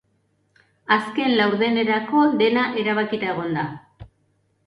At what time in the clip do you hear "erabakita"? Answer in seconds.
2.85-3.31